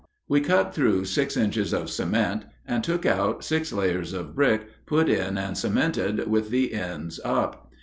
[0.27, 5.07] We cut through six inches of cement, and took out six layers of brick put
[5.07, 7.71] in and cemented with the ends up.